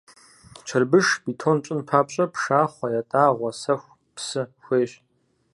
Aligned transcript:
Чырбыш, 0.67 1.07
бетон 1.23 1.57
щӀын 1.65 1.81
папщӀэ 1.87 2.25
пшахъуэ, 2.33 2.87
ятӀагъуэ, 2.99 3.49
сэху, 3.61 3.95
псы 4.15 4.41
хуейщ. 4.63 4.91